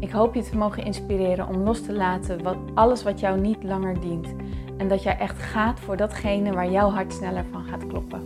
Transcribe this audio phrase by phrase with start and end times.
[0.00, 3.62] Ik hoop je te mogen inspireren om los te laten wat, alles wat jou niet
[3.62, 4.34] langer dient.
[4.76, 8.22] En dat jij echt gaat voor datgene waar jouw hart sneller van gaat kloppen.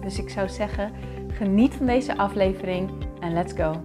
[0.00, 0.92] Dus ik zou zeggen,
[1.28, 3.82] geniet van deze aflevering en let's go.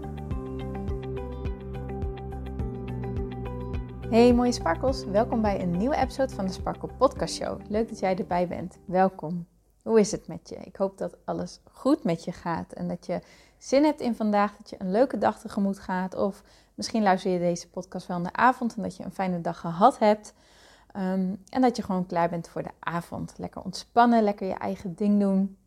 [4.10, 7.60] Hey mooie sparkles, welkom bij een nieuwe episode van de Sparkle Podcast Show.
[7.68, 8.78] Leuk dat jij erbij bent.
[8.86, 9.48] Welkom.
[9.84, 10.56] Hoe is het met je?
[10.56, 13.22] Ik hoop dat alles goed met je gaat en dat je
[13.58, 16.44] zin hebt in vandaag, dat je een leuke dag tegemoet gaat of
[16.80, 19.60] Misschien luister je deze podcast wel in de avond en dat je een fijne dag
[19.60, 20.34] gehad hebt.
[20.92, 23.34] Ehm, en dat je gewoon klaar bent voor de avond.
[23.38, 25.58] Lekker ontspannen, lekker je eigen ding doen.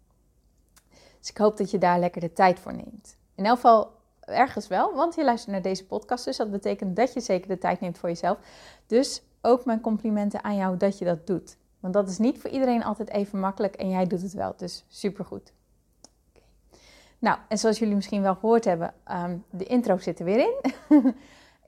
[1.19, 3.17] Dus ik hoop dat je daar lekker de tijd voor neemt.
[3.35, 6.25] In elk geval ergens wel, want je luistert naar deze podcast.
[6.25, 8.39] Dus dat betekent dat je zeker de tijd neemt voor jezelf.
[8.87, 11.57] Dus ook mijn complimenten aan jou dat je dat doet.
[11.81, 14.55] Want dat is niet voor iedereen altijd even makkelijk en jij doet het wel.
[14.57, 15.53] Dus supergoed.
[17.23, 20.75] Nou, en zoals jullie misschien wel gehoord hebben, um, de intro zit er weer in.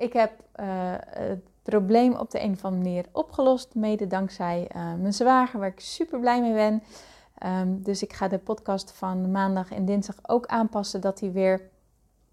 [0.06, 0.66] ik heb uh,
[0.98, 5.69] het probleem op de een of andere manier opgelost, mede dankzij uh, mijn zwager, waar
[5.69, 6.82] ik super blij mee ben.
[7.47, 11.60] Um, dus ik ga de podcast van maandag en dinsdag ook aanpassen, dat hij weer,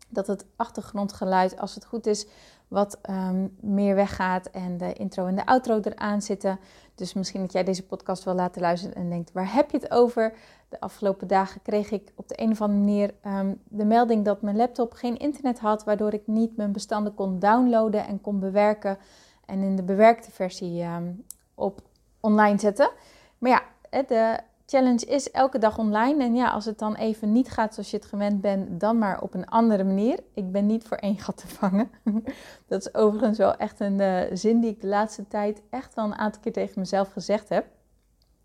[0.09, 2.27] dat het achtergrondgeluid, als het goed is,
[2.71, 6.59] wat um, meer weggaat en de intro en de outro eraan zitten.
[6.95, 9.91] Dus misschien dat jij deze podcast wil laten luisteren en denkt, waar heb je het
[9.91, 10.33] over?
[10.69, 14.41] De afgelopen dagen kreeg ik op de een of andere manier um, de melding dat
[14.41, 18.97] mijn laptop geen internet had, waardoor ik niet mijn bestanden kon downloaden en kon bewerken
[19.45, 21.23] en in de bewerkte versie um,
[21.55, 21.81] op
[22.19, 22.89] online zetten.
[23.37, 23.63] Maar ja,
[24.07, 24.39] de
[24.71, 26.23] challenge is elke dag online.
[26.23, 29.21] En ja, als het dan even niet gaat zoals je het gewend bent, dan maar
[29.21, 30.19] op een andere manier.
[30.33, 31.91] Ik ben niet voor één gat te vangen.
[32.67, 36.05] dat is overigens wel echt een uh, zin die ik de laatste tijd echt wel
[36.05, 37.65] een aantal keer tegen mezelf gezegd heb.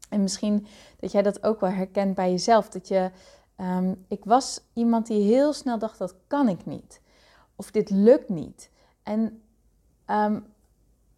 [0.08, 0.66] En misschien
[0.96, 2.68] dat jij dat ook wel herkent bij jezelf.
[2.68, 3.10] Dat je,
[3.56, 7.00] um, ik was iemand die heel snel dacht, dat kan ik niet.
[7.56, 8.70] Of dit lukt niet.
[9.02, 9.42] En
[10.06, 10.46] um,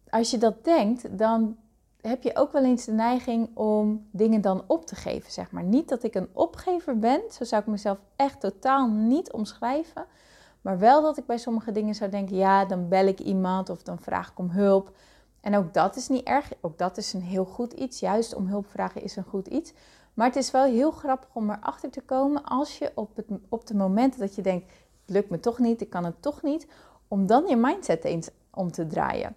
[0.09, 1.57] als je dat denkt, dan
[2.01, 5.63] heb je ook wel eens de neiging om dingen dan op te geven, zeg maar.
[5.63, 10.05] Niet dat ik een opgever ben, zo zou ik mezelf echt totaal niet omschrijven.
[10.61, 13.83] Maar wel dat ik bij sommige dingen zou denken, ja, dan bel ik iemand of
[13.83, 14.91] dan vraag ik om hulp.
[15.41, 17.99] En ook dat is niet erg, ook dat is een heel goed iets.
[17.99, 19.73] Juist om hulp vragen is een goed iets.
[20.13, 23.67] Maar het is wel heel grappig om erachter te komen als je op, het, op
[23.67, 24.71] de momenten dat je denkt,
[25.05, 26.67] het lukt me toch niet, ik kan het toch niet,
[27.07, 29.35] om dan je mindset eens om te draaien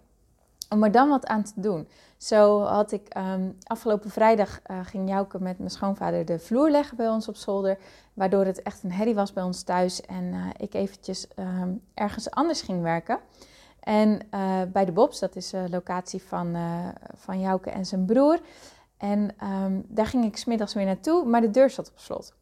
[0.73, 1.89] om er dan wat aan te doen.
[2.17, 6.97] Zo had ik um, afgelopen vrijdag uh, ging Jouke met mijn schoonvader de vloer leggen
[6.97, 7.79] bij ons op zolder.
[8.15, 10.01] Waardoor het echt een herrie was bij ons thuis.
[10.01, 13.19] En uh, ik eventjes um, ergens anders ging werken.
[13.81, 16.57] En uh, bij de Bobs, dat is de locatie van,
[17.15, 18.41] van Jouke en zijn broer.
[18.97, 22.35] En um, daar ging ik smiddags weer naartoe, maar de deur zat op slot.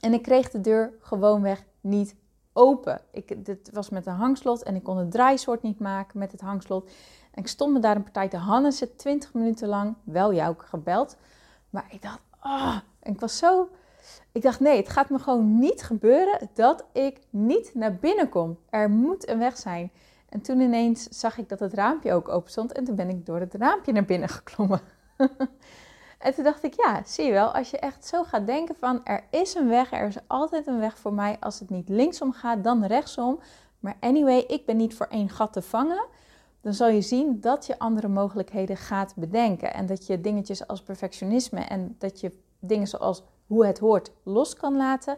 [0.00, 2.14] En ik kreeg de deur gewoonweg niet
[2.54, 3.00] open.
[3.10, 6.40] Ik, dit was met een hangslot en ik kon het draaisoort niet maken met het
[6.40, 6.90] hangslot.
[7.30, 11.16] En ik stond me daar een partij te Hannessen, 20 minuten lang, wel jou gebeld.
[11.70, 13.68] Maar ik dacht, oh, ik was zo.
[14.32, 18.58] Ik dacht, nee, het gaat me gewoon niet gebeuren dat ik niet naar binnen kom.
[18.70, 19.92] Er moet een weg zijn.
[20.28, 22.72] En toen ineens zag ik dat het raampje ook open stond.
[22.72, 24.80] En toen ben ik door het raampje naar binnen geklommen.
[26.24, 29.04] en toen dacht ik, ja, zie je wel, als je echt zo gaat denken van
[29.04, 31.36] er is een weg, er is altijd een weg voor mij.
[31.40, 33.40] Als het niet linksom gaat, dan rechtsom.
[33.80, 36.06] Maar anyway, ik ben niet voor één gat te vangen
[36.64, 39.74] dan zal je zien dat je andere mogelijkheden gaat bedenken.
[39.74, 44.54] En dat je dingetjes als perfectionisme en dat je dingen zoals hoe het hoort los
[44.54, 45.16] kan laten.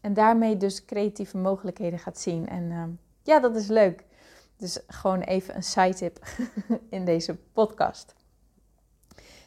[0.00, 2.48] En daarmee dus creatieve mogelijkheden gaat zien.
[2.48, 2.84] En uh,
[3.22, 4.04] ja, dat is leuk.
[4.56, 6.18] Dus gewoon even een side tip
[6.90, 8.14] in deze podcast.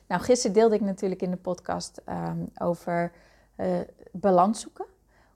[0.08, 3.12] Nou, gisteren deelde ik natuurlijk in de podcast um, over
[3.58, 3.80] uh,
[4.12, 4.86] balans zoeken.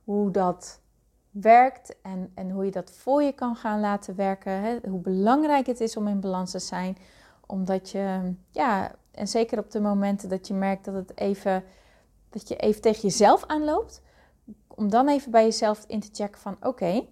[0.04, 0.80] Hoe dat
[1.32, 4.62] werkt en, en hoe je dat voor je kan gaan laten werken.
[4.62, 4.78] Hè?
[4.90, 6.98] Hoe belangrijk het is om in balans te zijn.
[7.46, 11.64] Omdat je, ja, en zeker op de momenten dat je merkt dat het even,
[12.30, 14.02] dat je even tegen jezelf aanloopt.
[14.68, 17.06] Om dan even bij jezelf in te checken van oké,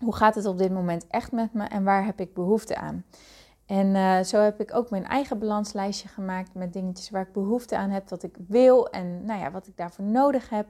[0.00, 3.04] hoe gaat het op dit moment echt met me en waar heb ik behoefte aan?
[3.70, 7.76] En uh, zo heb ik ook mijn eigen balanslijstje gemaakt met dingetjes waar ik behoefte
[7.76, 10.66] aan heb, wat ik wil en nou ja, wat ik daarvoor nodig heb.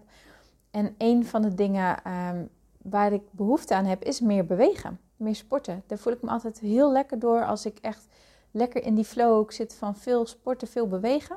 [0.71, 2.49] En een van de dingen um,
[2.83, 5.01] waar ik behoefte aan heb, is meer bewegen.
[5.17, 5.83] meer sporten.
[5.87, 8.07] Daar voel ik me altijd heel lekker door als ik echt
[8.51, 11.37] lekker in die flow zit van veel sporten, veel bewegen.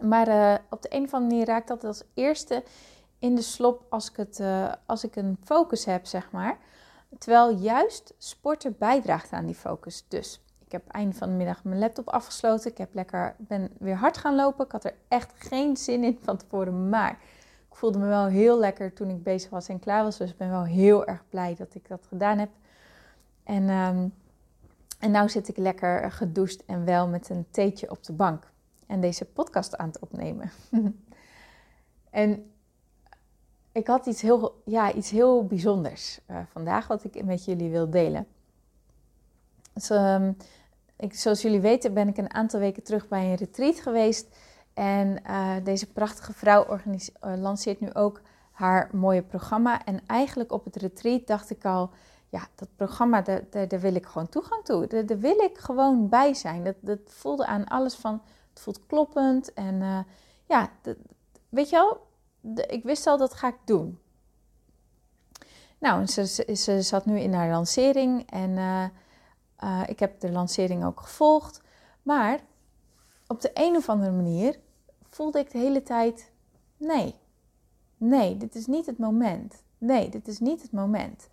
[0.00, 2.62] Maar uh, op de een of andere manier raakt dat als eerste
[3.18, 6.58] in de slop als ik, het, uh, als ik een focus heb, zeg maar.
[7.18, 10.04] Terwijl juist sporten bijdraagt aan die focus.
[10.08, 12.70] Dus ik heb eind van de middag mijn laptop afgesloten.
[12.70, 14.64] Ik heb lekker, ben weer hard gaan lopen.
[14.64, 16.88] Ik had er echt geen zin in van tevoren.
[16.88, 17.10] Maar
[17.68, 20.16] ik voelde me wel heel lekker toen ik bezig was en klaar was.
[20.16, 22.50] Dus ik ben wel heel erg blij dat ik dat gedaan heb.
[23.44, 24.14] En, um,
[24.98, 28.50] en nou zit ik lekker gedoucht en wel met een theetje op de bank.
[28.86, 30.50] En deze podcast aan het opnemen.
[32.10, 32.50] en
[33.76, 37.90] ik had iets heel, ja, iets heel bijzonders uh, vandaag wat ik met jullie wil
[37.90, 38.26] delen.
[39.72, 40.36] Dus, um,
[40.96, 44.36] ik, zoals jullie weten ben ik een aantal weken terug bij een retreat geweest.
[44.74, 47.00] En uh, deze prachtige vrouw uh,
[47.36, 48.20] lanceert nu ook
[48.50, 49.84] haar mooie programma.
[49.84, 51.90] En eigenlijk op het retreat dacht ik al,
[52.28, 54.86] ja, dat programma, daar, daar, wil ik gewoon toegang toe.
[54.86, 56.64] Daar, wil ik gewoon bij zijn.
[56.64, 59.52] Dat, dat voelde aan alles van, het voelt kloppend.
[59.52, 60.06] En
[60.46, 60.70] ja,
[61.48, 62.05] weet je wel,
[62.54, 63.98] ik wist al dat ga ik doen.
[65.78, 68.84] Nou, ze, zat nu in haar lancering en uh,
[69.64, 71.60] uh, ik heb de lancering ook gevolgd.
[72.02, 72.40] Maar
[73.26, 74.58] op de een of andere manier
[75.08, 76.30] voelde ik de hele tijd:
[76.76, 77.14] nee,
[77.96, 79.62] nee, dit is niet het moment.
[79.78, 81.28] Nee, dit is niet het moment.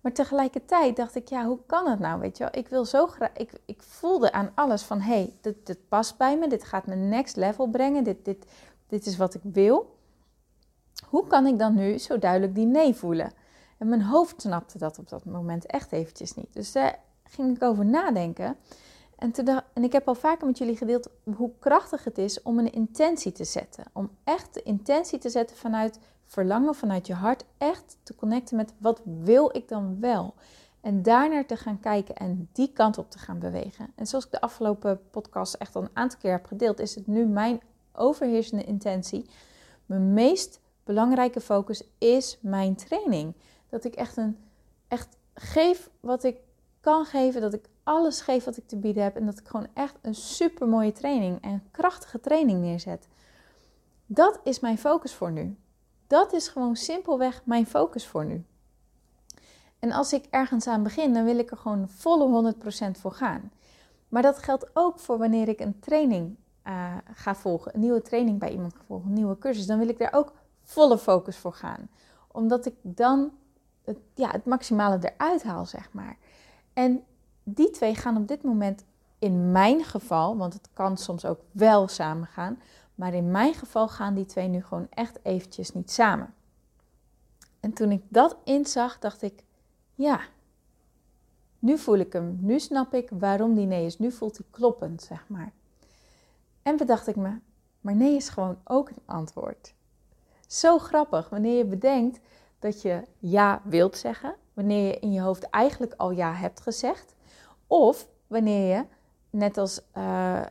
[0.00, 2.20] Maar tegelijkertijd dacht ik, ja, hoe kan het nou?
[2.20, 3.32] Weet je wel, ik wil zo graag.
[3.36, 6.86] Ik, ik voelde aan alles van: hé, hey, dit, dit past bij me, dit gaat
[6.86, 8.46] me next level brengen, dit, dit,
[8.86, 9.98] dit is wat ik wil.
[11.06, 13.32] Hoe kan ik dan nu zo duidelijk die nee voelen?
[13.78, 16.52] En mijn hoofd snapte dat op dat moment echt eventjes niet.
[16.52, 18.56] Dus daar ging ik over nadenken.
[19.16, 19.32] En,
[19.72, 23.32] en ik heb al vaker met jullie gedeeld hoe krachtig het is om een intentie
[23.32, 23.84] te zetten.
[23.92, 27.44] Om echt de intentie te zetten vanuit verlangen, vanuit je hart.
[27.58, 30.34] Echt te connecten met wat wil ik dan wel.
[30.80, 33.92] En daarnaar te gaan kijken en die kant op te gaan bewegen.
[33.94, 37.06] En zoals ik de afgelopen podcast echt al een aantal keer heb gedeeld, is het
[37.06, 37.60] nu mijn
[37.92, 39.30] overheersende intentie.
[39.86, 40.60] Mijn meest
[40.94, 43.34] belangrijke focus is mijn training.
[43.68, 44.38] Dat ik echt, een,
[44.88, 46.36] echt geef wat ik
[46.80, 47.40] kan geven.
[47.40, 49.16] Dat ik alles geef wat ik te bieden heb.
[49.16, 53.08] En dat ik gewoon echt een super mooie training en krachtige training neerzet.
[54.06, 55.56] Dat is mijn focus voor nu.
[56.06, 58.44] Dat is gewoon simpelweg mijn focus voor nu.
[59.78, 63.52] En als ik ergens aan begin, dan wil ik er gewoon volle 100% voor gaan.
[64.08, 68.38] Maar dat geldt ook voor wanneer ik een training uh, ga volgen, een nieuwe training
[68.38, 69.66] bij iemand volgen, een nieuwe cursus.
[69.66, 70.32] Dan wil ik daar ook
[70.62, 71.88] volle focus voor gaan.
[72.32, 73.32] Omdat ik dan
[73.84, 76.16] het, ja, het maximale eruit haal, zeg maar.
[76.72, 77.04] En
[77.42, 78.84] die twee gaan op dit moment
[79.18, 82.60] in mijn geval, want het kan soms ook wel samen gaan,
[82.94, 86.34] maar in mijn geval gaan die twee nu gewoon echt eventjes niet samen.
[87.60, 89.44] En toen ik dat inzag, dacht ik,
[89.94, 90.20] ja,
[91.58, 95.02] nu voel ik hem, nu snap ik waarom die nee is, nu voelt hij kloppend,
[95.02, 95.52] zeg maar.
[96.62, 97.38] En bedacht ik me,
[97.80, 99.74] maar nee is gewoon ook een antwoord.
[100.50, 102.20] Zo grappig wanneer je bedenkt
[102.58, 107.14] dat je ja wilt zeggen, wanneer je in je hoofd eigenlijk al ja hebt gezegd,
[107.66, 108.84] of wanneer je,
[109.30, 110.42] net als uh,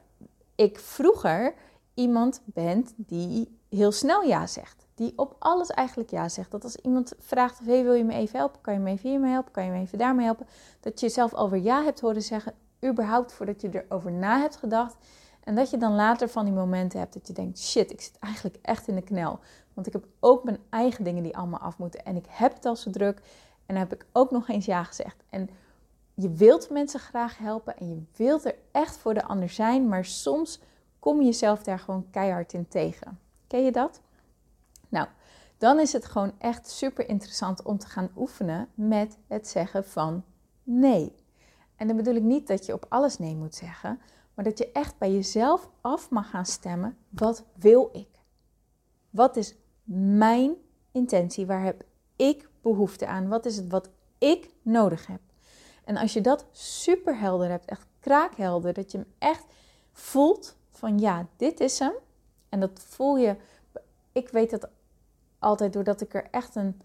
[0.55, 1.53] ik vroeger,
[1.93, 4.87] iemand bent die heel snel ja zegt.
[4.95, 6.51] Die op alles eigenlijk ja zegt.
[6.51, 8.61] Dat als iemand vraagt of hey, wil je me even helpen?
[8.61, 9.51] Kan je me even hiermee helpen?
[9.51, 10.47] Kan je me even daarmee helpen?
[10.79, 12.53] Dat je zelf alweer ja hebt horen zeggen,
[12.85, 14.95] überhaupt voordat je erover na hebt gedacht.
[15.43, 18.17] En dat je dan later van die momenten hebt dat je denkt: shit, ik zit
[18.19, 19.39] eigenlijk echt in de knel.
[19.79, 22.05] Want ik heb ook mijn eigen dingen die allemaal af moeten.
[22.05, 23.17] En ik heb het al druk.
[23.65, 25.23] En dan heb ik ook nog eens ja gezegd.
[25.29, 25.49] En
[26.13, 29.87] je wilt mensen graag helpen en je wilt er echt voor de ander zijn.
[29.87, 30.59] Maar soms
[30.99, 33.19] kom je jezelf daar gewoon keihard in tegen.
[33.47, 34.01] Ken je dat?
[34.89, 35.07] Nou,
[35.57, 40.23] dan is het gewoon echt super interessant om te gaan oefenen met het zeggen van
[40.63, 41.15] nee.
[41.75, 43.99] En dan bedoel ik niet dat je op alles nee moet zeggen.
[44.33, 46.97] Maar dat je echt bij jezelf af mag gaan stemmen.
[47.09, 48.07] Wat wil ik?
[49.09, 49.55] Wat is
[49.91, 50.53] mijn
[50.91, 51.45] intentie?
[51.45, 51.83] Waar heb
[52.15, 53.27] ik behoefte aan?
[53.27, 55.19] Wat is het wat ik nodig heb?
[55.83, 59.45] En als je dat super helder hebt, echt kraakhelder, dat je hem echt
[59.91, 61.93] voelt van ja, dit is hem.
[62.49, 63.35] En dat voel je,
[64.11, 64.69] ik weet dat
[65.39, 66.81] altijd doordat ik er echt een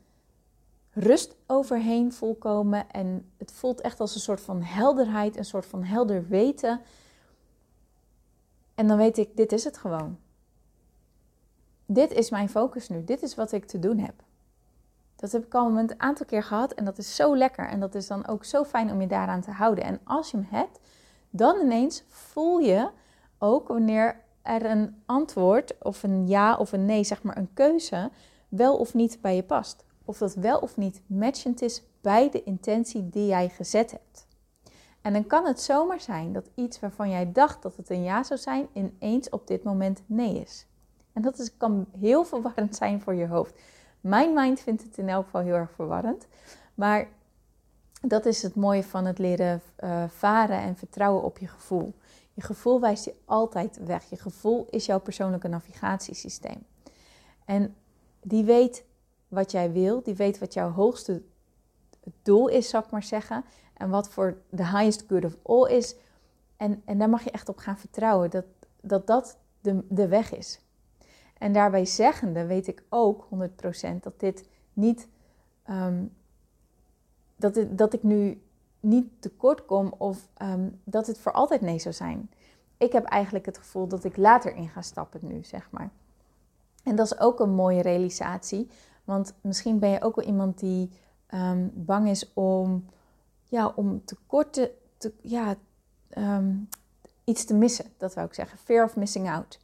[0.91, 2.91] rust overheen voel komen.
[2.91, 6.81] En het voelt echt als een soort van helderheid, een soort van helder weten.
[8.75, 10.19] En dan weet ik, dit is het gewoon.
[11.87, 13.05] Dit is mijn focus nu.
[13.05, 14.15] Dit is wat ik te doen heb.
[15.17, 17.69] Dat heb ik al een aantal keer gehad en dat is zo lekker.
[17.69, 19.85] En dat is dan ook zo fijn om je daaraan te houden.
[19.85, 20.81] En als je hem hebt,
[21.31, 22.91] dan ineens voel je
[23.39, 28.11] ook wanneer er een antwoord of een ja of een nee, zeg maar een keuze,
[28.49, 29.85] wel of niet bij je past.
[30.05, 34.27] of dat wel of niet matchend is bij de intentie die jij gezet hebt.
[35.03, 38.23] En dan kan het zomaar zijn dat iets waarvan jij dacht dat het een ja
[38.23, 40.67] zou zijn, ineens op dit moment nee is.
[41.15, 43.55] En dat is, kan heel verwarrend zijn voor je hoofd.
[44.01, 46.27] Mijn mind vindt het in elk geval heel erg verwarrend.
[46.75, 47.09] Maar
[48.01, 51.95] dat is het mooie van het leren uh, varen en vertrouwen op je gevoel.
[52.33, 54.11] Je gevoel wijst je altijd weg.
[54.11, 56.67] Je gevoel is jouw persoonlijke navigatiesysteem.
[57.45, 57.75] En
[58.23, 58.85] die weet
[59.29, 61.23] wat jij wil, die weet wat jouw hoogste
[62.23, 63.45] doel is, zal ik maar zeggen.
[63.75, 65.95] En wat voor de highest good of all is.
[66.57, 68.45] En, en daar mag je echt op gaan vertrouwen, dat
[68.81, 70.61] dat, dat de, de weg is.
[71.45, 75.09] En daarbij zeggende weet ik ook 100% dat dit niet.
[75.71, 76.13] Um,
[77.37, 78.43] dat, dat ik nu
[78.81, 82.31] niet tekort kom of um, dat het voor altijd nee zou zijn.
[82.77, 85.91] Ik heb eigenlijk het gevoel dat ik later in ga stappen nu, zeg maar.
[86.83, 88.71] En dat is ook een mooie realisatie.
[89.05, 90.91] Want misschien ben je ook wel iemand die
[91.35, 92.85] um, bang is om,
[93.45, 94.05] ja, om
[94.51, 94.73] te,
[95.21, 95.55] ja,
[97.25, 97.85] iets te missen.
[97.97, 98.59] Dat wou ik zeggen.
[98.59, 99.63] Fear of missing out.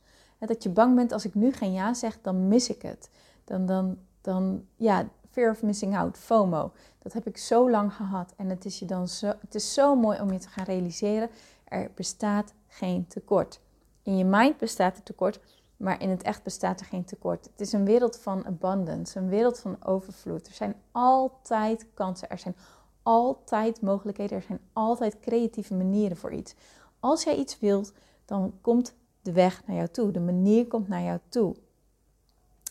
[0.49, 3.11] Dat je bang bent als ik nu geen ja zeg, dan mis ik het.
[3.45, 6.73] Dan, dan, dan ja, fear of missing out, FOMO.
[6.99, 8.33] Dat heb ik zo lang gehad.
[8.37, 11.31] En het is, je dan zo, het is zo mooi om je te gaan realiseren.
[11.65, 13.61] Er bestaat geen tekort.
[14.03, 15.41] In je mind bestaat er tekort,
[15.77, 17.45] maar in het echt bestaat er geen tekort.
[17.45, 20.47] Het is een wereld van abundance, een wereld van overvloed.
[20.47, 22.57] Er zijn altijd kansen, er zijn
[23.03, 26.55] altijd mogelijkheden, er zijn altijd creatieve manieren voor iets.
[27.01, 27.93] Als jij iets wilt,
[28.25, 31.57] dan komt de weg naar jou toe, de manier komt naar jou toe.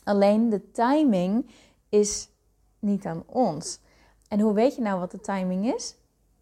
[0.03, 1.49] Alleen de timing
[1.89, 2.29] is
[2.79, 3.79] niet aan ons.
[4.27, 5.95] En hoe weet je nou wat de timing is?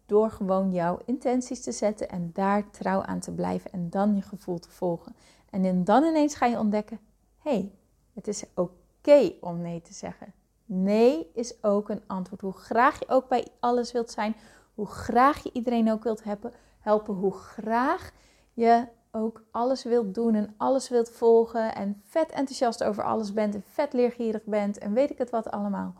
[0.06, 4.22] Door gewoon jouw intenties te zetten en daar trouw aan te blijven en dan je
[4.22, 5.16] gevoel te volgen.
[5.50, 7.00] En dan ineens ga je ontdekken:
[7.38, 7.72] hé, hey,
[8.14, 10.32] het is oké om nee te zeggen.
[10.64, 12.40] Nee is ook een antwoord.
[12.40, 14.36] Hoe graag je ook bij alles wilt zijn,
[14.74, 18.12] hoe graag je iedereen ook wilt helpen, helpen hoe graag
[18.54, 18.86] je
[19.18, 23.62] ook alles wilt doen en alles wilt volgen en vet enthousiast over alles bent en
[23.66, 25.94] vet leergierig bent en weet ik het wat allemaal.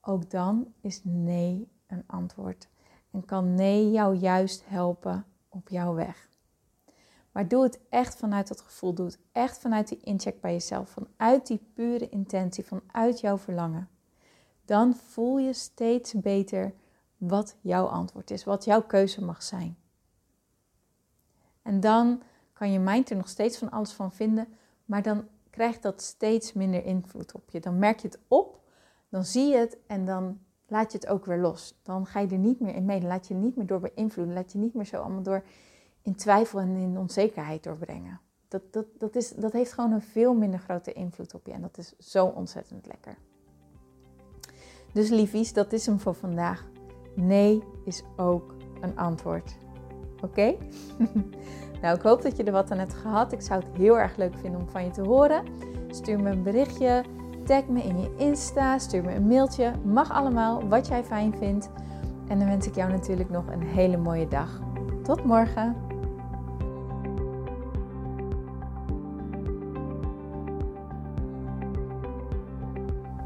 [0.00, 2.68] Ook dan is nee een antwoord
[3.10, 6.28] en kan nee jou juist helpen op jouw weg.
[7.32, 8.94] Maar doe het echt vanuit dat gevoel.
[8.94, 10.88] Doe het echt vanuit die incheck bij jezelf.
[10.88, 13.88] Vanuit die pure intentie, vanuit jouw verlangen.
[14.64, 16.74] Dan voel je steeds beter
[17.16, 19.76] wat jouw antwoord is, wat jouw keuze mag zijn.
[21.62, 22.22] En dan
[22.60, 24.48] kan je mind er nog steeds van alles van vinden,
[24.84, 27.60] maar dan krijgt dat steeds minder invloed op je.
[27.60, 28.60] Dan merk je het op,
[29.08, 31.78] dan zie je het en dan laat je het ook weer los.
[31.82, 34.34] Dan ga je er niet meer in mee, dan laat je niet meer door beïnvloeden,
[34.34, 35.44] laat je niet meer zo allemaal door
[36.02, 38.20] in twijfel en in onzekerheid doorbrengen.
[38.48, 41.60] Dat, dat, dat, is, dat heeft gewoon een veel minder grote invloed op je en
[41.60, 43.16] dat is zo ontzettend lekker.
[44.92, 46.66] Dus liefies, dat is hem voor vandaag.
[47.14, 49.56] Nee is ook een antwoord.
[50.22, 50.54] Oké?
[51.82, 53.32] nou, ik hoop dat je er wat aan hebt gehad.
[53.32, 55.44] Ik zou het heel erg leuk vinden om van je te horen.
[55.90, 57.04] Stuur me een berichtje,
[57.44, 59.72] tag me in je Insta, stuur me een mailtje.
[59.84, 61.70] Mag allemaal, wat jij fijn vindt.
[62.28, 64.60] En dan wens ik jou natuurlijk nog een hele mooie dag.
[65.02, 65.89] Tot morgen!